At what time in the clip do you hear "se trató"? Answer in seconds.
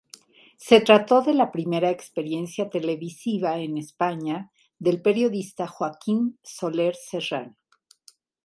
0.57-1.21